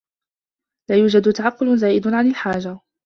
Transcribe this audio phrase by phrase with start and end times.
[0.89, 2.79] لا يوجد تعقّل زائد عن الحاجة.